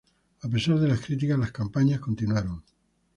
A 0.41 0.49
pesar 0.49 0.79
de 0.79 0.87
las 0.87 0.99
críticas, 0.99 1.37
las 1.37 1.51
"campañas" 1.51 1.99
continuaron. 1.99 2.63